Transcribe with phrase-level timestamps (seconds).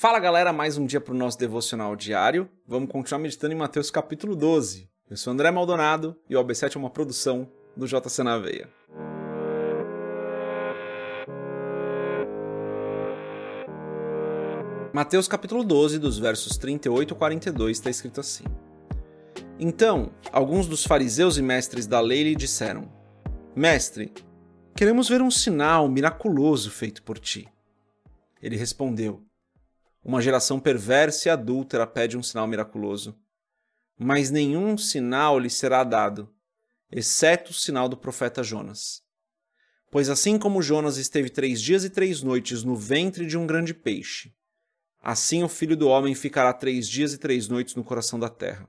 [0.00, 2.48] Fala galera, mais um dia para o nosso devocional diário.
[2.66, 4.88] Vamos continuar meditando em Mateus capítulo 12.
[5.10, 8.66] Eu sou André Maldonado e o OB7 é uma produção do JC na Veia.
[14.90, 18.44] Mateus capítulo 12, dos versos 38 a 42, está escrito assim.
[19.58, 22.90] Então, alguns dos fariseus e mestres da lei lhe disseram:
[23.54, 24.14] Mestre,
[24.74, 27.46] queremos ver um sinal miraculoso feito por ti.
[28.40, 29.22] Ele respondeu:
[30.02, 33.18] Uma geração perversa e adúltera pede um sinal miraculoso,
[33.98, 36.32] mas nenhum sinal lhe será dado,
[36.90, 39.02] exceto o sinal do profeta Jonas.
[39.90, 43.74] Pois assim como Jonas esteve três dias e três noites no ventre de um grande
[43.74, 44.32] peixe,
[45.02, 48.66] assim o filho do homem ficará três dias e três noites no coração da terra.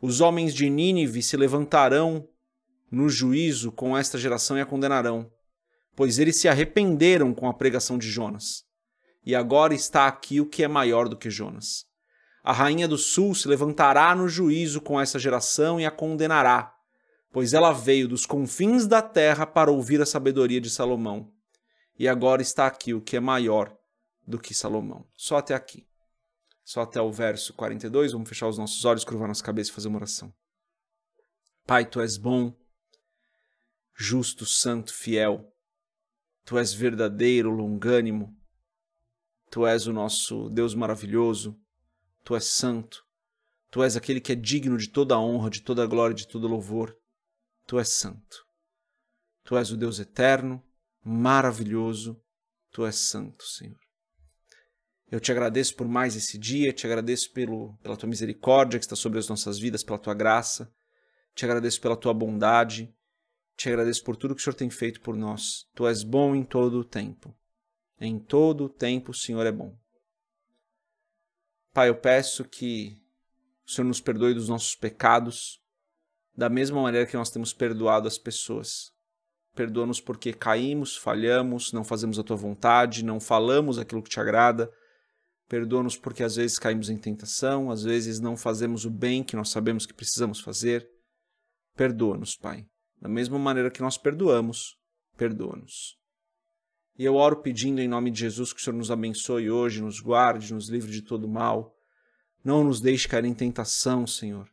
[0.00, 2.28] Os homens de Nínive se levantarão
[2.90, 5.30] no juízo com esta geração e a condenarão,
[5.94, 8.67] pois eles se arrependeram com a pregação de Jonas.
[9.28, 11.84] E agora está aqui o que é maior do que Jonas.
[12.42, 16.74] A rainha do sul se levantará no juízo com essa geração e a condenará,
[17.30, 21.30] pois ela veio dos confins da terra para ouvir a sabedoria de Salomão.
[21.98, 23.76] E agora está aqui o que é maior
[24.26, 25.06] do que Salomão.
[25.14, 25.86] Só até aqui
[26.64, 28.12] só até o verso 42.
[28.12, 30.30] Vamos fechar os nossos olhos, curvar nossa cabeça e fazer uma oração.
[31.66, 32.54] Pai, tu és bom,
[33.94, 35.50] justo, santo, fiel.
[36.44, 38.37] Tu és verdadeiro, longânimo.
[39.50, 41.58] Tu és o nosso Deus maravilhoso.
[42.24, 43.04] Tu és santo.
[43.70, 46.26] Tu és aquele que é digno de toda a honra, de toda a glória, de
[46.26, 46.96] todo louvor.
[47.66, 48.46] Tu és santo.
[49.44, 50.62] Tu és o Deus eterno,
[51.02, 52.20] maravilhoso.
[52.70, 53.78] Tu és santo, Senhor.
[55.10, 58.94] Eu te agradeço por mais esse dia, te agradeço pelo, pela tua misericórdia que está
[58.94, 60.70] sobre as nossas vidas, pela tua graça,
[61.34, 62.94] te agradeço pela tua bondade,
[63.56, 65.66] te agradeço por tudo que o Senhor tem feito por nós.
[65.74, 67.34] Tu és bom em todo o tempo.
[68.00, 69.76] Em todo o tempo o Senhor é bom.
[71.72, 72.96] Pai, eu peço que
[73.66, 75.60] o Senhor nos perdoe dos nossos pecados,
[76.36, 78.92] da mesma maneira que nós temos perdoado as pessoas.
[79.54, 84.72] Perdoa-nos porque caímos, falhamos, não fazemos a tua vontade, não falamos aquilo que te agrada
[85.48, 89.48] Perdoa-nos porque às vezes caímos em tentação, às vezes não fazemos o bem que nós
[89.48, 90.86] sabemos que precisamos fazer.
[91.74, 92.66] Perdoa-nos, Pai.
[93.00, 94.76] Da mesma maneira que nós perdoamos,
[95.16, 95.97] perdoa-nos.
[96.98, 100.00] E eu oro pedindo em nome de Jesus que o Senhor nos abençoe hoje, nos
[100.00, 101.78] guarde, nos livre de todo mal.
[102.42, 104.50] Não nos deixe cair em tentação, Senhor.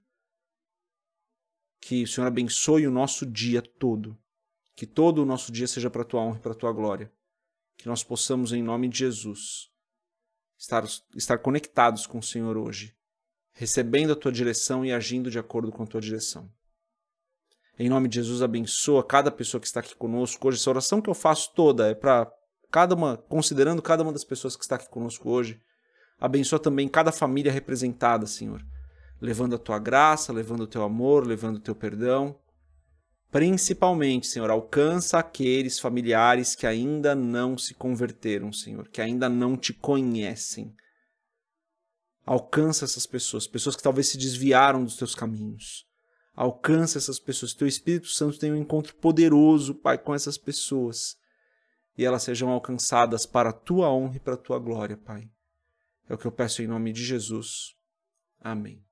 [1.82, 4.16] Que o Senhor abençoe o nosso dia todo.
[4.76, 7.12] Que todo o nosso dia seja para a tua honra e para a tua glória.
[7.76, 9.72] Que nós possamos, em nome de Jesus,
[10.56, 10.86] estar,
[11.16, 12.96] estar conectados com o Senhor hoje,
[13.54, 16.52] recebendo a tua direção e agindo de acordo com a tua direção.
[17.78, 20.58] Em nome de Jesus, abençoa cada pessoa que está aqui conosco hoje.
[20.58, 22.32] Essa oração que eu faço toda é para
[22.72, 25.60] cada uma, considerando cada uma das pessoas que está aqui conosco hoje.
[26.18, 28.66] Abençoa também cada família representada, Senhor,
[29.20, 32.40] levando a tua graça, levando o teu amor, levando o teu perdão.
[33.30, 39.74] Principalmente, Senhor, alcança aqueles familiares que ainda não se converteram, Senhor, que ainda não te
[39.74, 40.74] conhecem.
[42.26, 45.85] Alcança essas pessoas, pessoas que talvez se desviaram dos teus caminhos.
[46.36, 47.54] Alcança essas pessoas.
[47.54, 51.18] Teu Espírito Santo tem um encontro poderoso, Pai, com essas pessoas.
[51.98, 55.30] E elas sejam alcançadas para a tua honra e para a tua glória, Pai.
[56.10, 57.74] É o que eu peço em nome de Jesus.
[58.42, 58.84] Amém.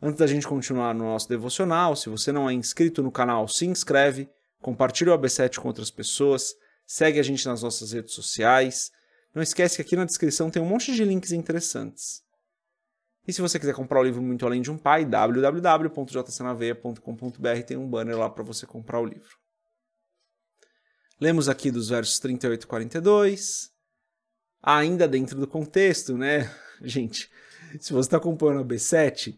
[0.00, 3.66] Antes da gente continuar no nosso devocional, se você não é inscrito no canal, se
[3.66, 4.30] inscreve,
[4.60, 6.54] compartilha o AB7 com outras pessoas,
[6.86, 8.90] segue a gente nas nossas redes sociais.
[9.34, 12.22] Não esquece que aqui na descrição tem um monte de links interessantes.
[13.28, 17.86] E se você quiser comprar o livro Muito Além de um Pai, www.jcnaveia.com.br tem um
[17.86, 19.36] banner lá para você comprar o livro.
[21.20, 23.68] Lemos aqui dos versos 38 e 42.
[24.62, 26.50] Ainda dentro do contexto, né?
[26.80, 27.30] Gente,
[27.78, 29.36] se você está acompanhando a B7,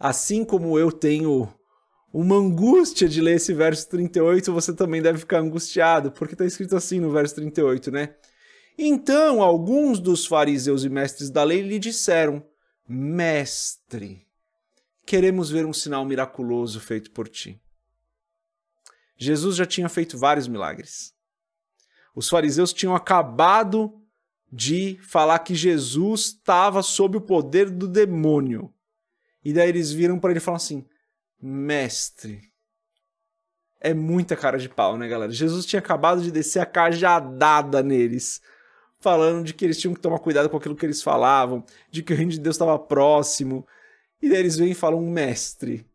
[0.00, 1.46] assim como eu tenho
[2.14, 6.74] uma angústia de ler esse verso 38, você também deve ficar angustiado, porque está escrito
[6.74, 8.14] assim no verso 38, né?
[8.78, 12.42] Então alguns dos fariseus e mestres da lei lhe disseram:
[12.88, 14.26] Mestre,
[15.04, 17.60] queremos ver um sinal miraculoso feito por ti.
[19.16, 21.14] Jesus já tinha feito vários milagres.
[22.14, 24.00] Os fariseus tinham acabado
[24.52, 28.72] de falar que Jesus estava sob o poder do demônio.
[29.44, 30.86] E daí eles viram para ele e assim:
[31.40, 32.52] Mestre.
[33.80, 35.30] É muita cara de pau, né, galera?
[35.30, 38.40] Jesus tinha acabado de descer a cajadada neles,
[39.00, 42.12] falando de que eles tinham que tomar cuidado com aquilo que eles falavam, de que
[42.12, 43.66] o reino de Deus estava próximo.
[44.20, 45.86] E daí eles vêm e falam: Mestre.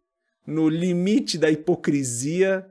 [0.45, 2.65] No limite da hipocrisia,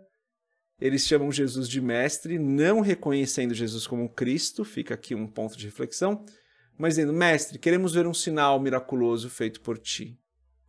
[0.81, 5.67] eles chamam Jesus de mestre, não reconhecendo Jesus como Cristo, fica aqui um ponto de
[5.67, 6.25] reflexão.
[6.77, 10.19] mas dizendo: Mestre, queremos ver um sinal miraculoso feito por ti.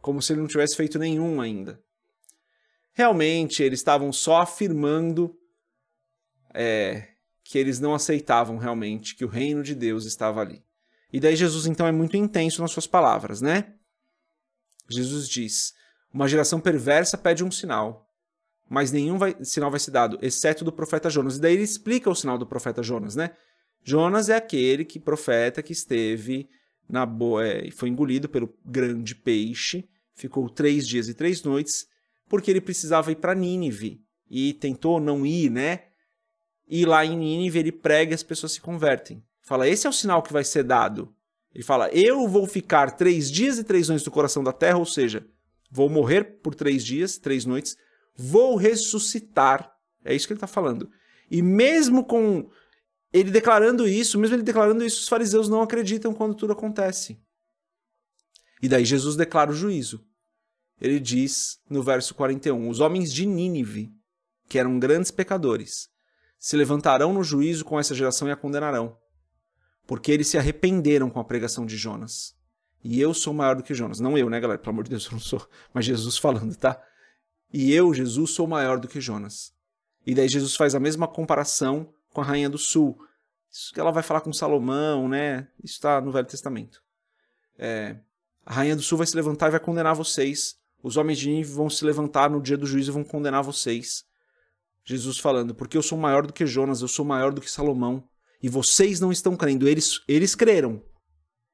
[0.02, 1.80] Como se ele não tivesse feito nenhum ainda.
[2.94, 5.34] Realmente, eles estavam só afirmando
[6.54, 7.11] é,
[7.52, 10.64] que eles não aceitavam realmente que o reino de Deus estava ali.
[11.12, 13.74] E daí Jesus então é muito intenso nas suas palavras, né?
[14.90, 15.74] Jesus diz:
[16.14, 18.10] Uma geração perversa pede um sinal,
[18.70, 21.36] mas nenhum vai, sinal vai ser dado, exceto do profeta Jonas.
[21.36, 23.32] E daí ele explica o sinal do profeta Jonas, né?
[23.84, 26.50] Jonas é aquele que profeta que esteve
[26.88, 31.86] na boa é, foi engolido pelo grande peixe, ficou três dias e três noites,
[32.30, 35.91] porque ele precisava ir para Nínive e tentou não ir, né?
[36.72, 39.22] E lá em Nínive ele prega e as pessoas se convertem.
[39.42, 41.14] Fala, esse é o sinal que vai ser dado.
[41.54, 44.86] Ele fala, eu vou ficar três dias e três noites no coração da terra, ou
[44.86, 45.28] seja,
[45.70, 47.76] vou morrer por três dias, três noites,
[48.16, 49.70] vou ressuscitar.
[50.06, 50.90] É isso que ele está falando.
[51.30, 52.50] E mesmo com
[53.12, 57.20] ele declarando isso, mesmo ele declarando isso, os fariseus não acreditam quando tudo acontece.
[58.62, 60.06] E daí Jesus declara o juízo.
[60.80, 63.92] Ele diz no verso 41: Os homens de Nínive,
[64.48, 65.91] que eram grandes pecadores,
[66.42, 68.98] se levantarão no juízo com essa geração e a condenarão,
[69.86, 72.36] porque eles se arrependeram com a pregação de Jonas.
[72.84, 74.00] E eu sou maior do que Jonas.
[74.00, 74.58] Não eu, né, galera?
[74.58, 75.48] Pelo amor de Deus, eu não sou.
[75.72, 76.82] Mas Jesus falando, tá?
[77.54, 79.54] E eu, Jesus, sou maior do que Jonas.
[80.04, 82.98] E daí Jesus faz a mesma comparação com a rainha do sul.
[83.52, 85.48] Isso que ela vai falar com Salomão, né?
[85.64, 86.82] Isso está no Velho Testamento.
[87.56, 87.98] É,
[88.44, 90.58] a rainha do sul vai se levantar e vai condenar vocês.
[90.82, 94.10] Os homens de Nínive vão se levantar no dia do juízo e vão condenar vocês.
[94.92, 98.04] Jesus falando, porque eu sou maior do que Jonas, eu sou maior do que Salomão.
[98.42, 99.68] E vocês não estão crendo.
[99.68, 100.84] Eles, eles creram.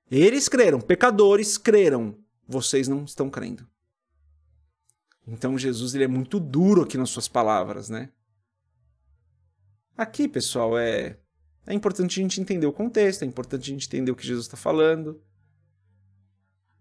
[0.10, 0.80] Eles creram.
[0.80, 2.18] Pecadores creram.
[2.48, 3.68] Vocês não estão crendo.
[5.28, 8.10] Então Jesus ele é muito duro aqui nas suas palavras, né?
[9.98, 11.18] Aqui, pessoal, é,
[11.66, 14.46] é importante a gente entender o contexto, é importante a gente entender o que Jesus
[14.46, 15.22] está falando.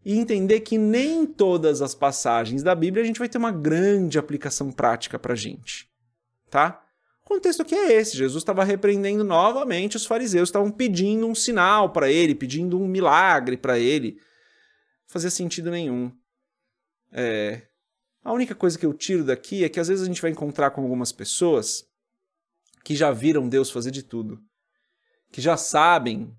[0.05, 4.19] E entender que nem todas as passagens da Bíblia a gente vai ter uma grande
[4.19, 5.91] aplicação prática para a gente.
[6.51, 6.83] Tá?
[7.25, 11.91] O contexto aqui é esse: Jesus estava repreendendo novamente os fariseus, estavam pedindo um sinal
[11.91, 14.13] para ele, pedindo um milagre para ele.
[14.13, 16.13] Não fazia sentido nenhum.
[17.13, 17.63] É...
[18.23, 20.71] A única coisa que eu tiro daqui é que às vezes a gente vai encontrar
[20.71, 21.87] com algumas pessoas
[22.85, 24.41] que já viram Deus fazer de tudo,
[25.33, 26.33] que já sabem,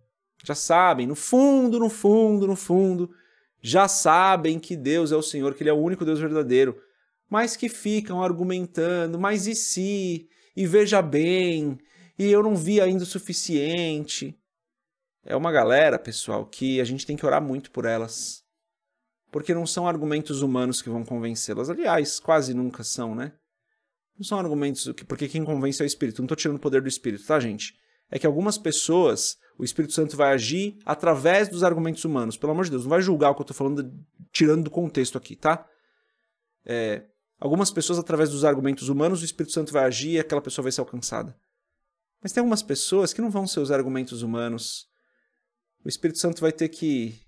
[0.46, 3.14] já sabem, no fundo, no fundo, no fundo,
[3.62, 6.82] já sabem que Deus é o Senhor, que Ele é o único Deus verdadeiro,
[7.30, 10.30] mas que ficam argumentando, mas e se?
[10.56, 11.78] E veja bem,
[12.18, 14.38] e eu não vi ainda o suficiente.
[15.24, 18.44] É uma galera, pessoal, que a gente tem que orar muito por elas.
[19.32, 21.70] Porque não são argumentos humanos que vão convencê-las.
[21.70, 23.34] Aliás, quase nunca são, né?
[24.18, 26.22] Não são argumentos porque quem convence é o Espírito.
[26.22, 27.76] Não estou tirando o poder do Espírito, tá, gente?
[28.10, 32.38] É que algumas pessoas, o Espírito Santo vai agir através dos argumentos humanos.
[32.38, 33.94] Pelo amor de Deus, não vai julgar o que eu estou falando,
[34.32, 35.68] tirando do contexto aqui, tá?
[36.66, 37.04] É,
[37.40, 40.72] algumas pessoas, através dos argumentos humanos, o Espírito Santo vai agir e aquela pessoa vai
[40.72, 41.38] ser alcançada.
[42.22, 44.88] Mas tem algumas pessoas que não vão ser os argumentos humanos.
[45.86, 47.20] O Espírito Santo vai ter que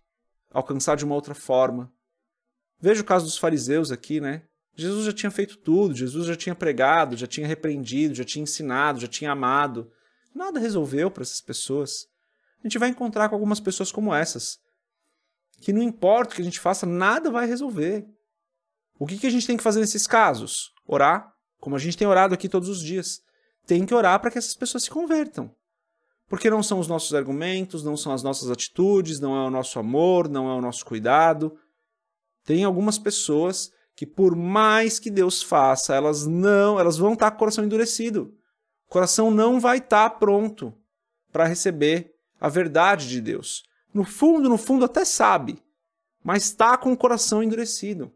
[0.52, 1.92] alcançar de uma outra forma.
[2.82, 4.44] Veja o caso dos fariseus aqui, né?
[4.76, 9.02] Jesus já tinha feito tudo, Jesus já tinha pregado, já tinha repreendido, já tinha ensinado,
[9.02, 9.92] já tinha amado.
[10.34, 12.08] Nada resolveu para essas pessoas.
[12.60, 14.58] A gente vai encontrar com algumas pessoas como essas,
[15.62, 18.06] que não importa o que a gente faça, nada vai resolver.
[19.00, 20.74] O que, que a gente tem que fazer nesses casos?
[20.86, 23.22] Orar, como a gente tem orado aqui todos os dias.
[23.66, 25.50] Tem que orar para que essas pessoas se convertam.
[26.28, 29.80] Porque não são os nossos argumentos, não são as nossas atitudes, não é o nosso
[29.80, 31.58] amor, não é o nosso cuidado.
[32.44, 37.38] Tem algumas pessoas que por mais que Deus faça, elas não, elas vão estar com
[37.38, 38.34] o coração endurecido.
[38.88, 40.74] O coração não vai estar pronto
[41.32, 43.64] para receber a verdade de Deus.
[43.94, 45.62] No fundo, no fundo até sabe,
[46.24, 48.12] mas está com o coração endurecido.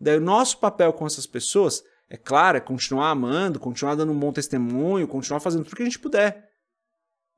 [0.00, 4.18] Daí o nosso papel com essas pessoas, é claro, é continuar amando, continuar dando um
[4.18, 6.48] bom testemunho, continuar fazendo tudo que a gente puder.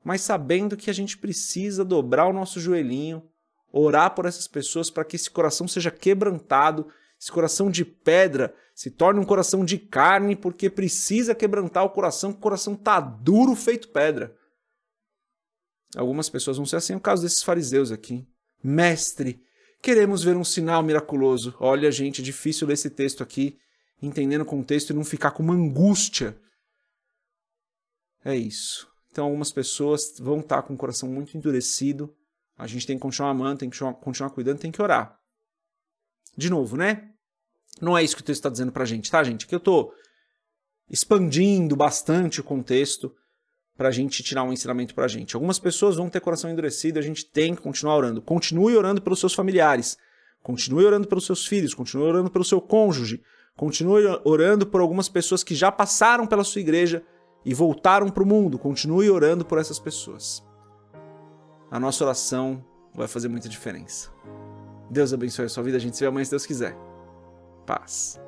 [0.03, 3.23] Mas sabendo que a gente precisa dobrar o nosso joelhinho,
[3.71, 6.87] orar por essas pessoas para que esse coração seja quebrantado
[7.21, 12.31] esse coração de pedra se torna um coração de carne porque precisa quebrantar o coração,
[12.31, 14.35] o coração tá duro feito pedra.
[15.95, 18.27] Algumas pessoas vão ser assim, é o caso desses fariseus aqui.
[18.63, 19.43] Mestre,
[19.81, 21.55] queremos ver um sinal miraculoso.
[21.59, 23.57] Olha, gente, é difícil ler esse texto aqui,
[24.01, 26.39] entendendo o contexto e não ficar com uma angústia.
[28.23, 28.87] É isso.
[29.11, 32.15] Então, algumas pessoas vão estar com o coração muito endurecido.
[32.57, 35.19] A gente tem que continuar amando, tem que continuar cuidando, tem que orar.
[36.37, 37.09] De novo, né?
[37.81, 39.47] Não é isso que o texto está dizendo para a gente, tá, gente?
[39.47, 39.93] Que eu estou
[40.89, 43.13] expandindo bastante o contexto
[43.77, 45.35] para a gente tirar um ensinamento para a gente.
[45.35, 48.21] Algumas pessoas vão ter coração endurecido, a gente tem que continuar orando.
[48.21, 49.97] Continue orando pelos seus familiares,
[50.43, 53.21] continue orando pelos seus filhos, continue orando pelo seu cônjuge,
[53.55, 57.03] continue orando por algumas pessoas que já passaram pela sua igreja
[57.43, 58.59] e voltaram para o mundo.
[58.59, 60.43] Continue orando por essas pessoas.
[61.69, 62.63] A nossa oração
[62.93, 64.11] vai fazer muita diferença.
[64.89, 65.77] Deus abençoe a sua vida.
[65.77, 66.75] A gente se vê amanhã se Deus quiser.
[67.65, 68.19] Paz.